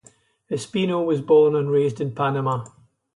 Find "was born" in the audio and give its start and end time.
1.05-1.55